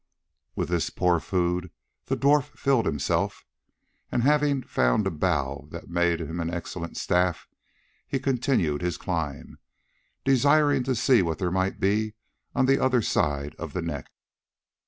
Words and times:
With 0.55 0.69
this 0.69 0.89
poor 0.89 1.19
food 1.19 1.69
the 2.07 2.17
dwarf 2.17 2.57
filled 2.57 2.87
himself, 2.87 3.45
and 4.11 4.23
having 4.23 4.63
found 4.63 5.05
a 5.05 5.11
bough 5.11 5.67
that 5.69 5.91
made 5.91 6.19
him 6.21 6.39
an 6.39 6.51
excellent 6.51 6.97
staff, 6.97 7.47
he 8.07 8.17
continued 8.17 8.81
his 8.81 8.97
climb, 8.97 9.59
desiring 10.25 10.81
to 10.85 10.95
see 10.95 11.21
what 11.21 11.37
there 11.37 11.51
might 11.51 11.79
be 11.79 12.15
on 12.55 12.65
the 12.65 12.83
other 12.83 13.03
side 13.03 13.53
of 13.59 13.73
the 13.73 13.81
neck. 13.83 14.09